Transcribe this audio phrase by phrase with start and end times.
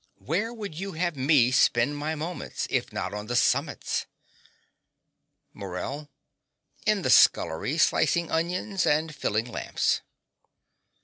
[0.17, 4.07] Where would you have me spend my moments, if not on the summits?
[5.53, 6.09] MORELL.
[6.87, 10.01] In the scullery, slicing onions and filling lamps.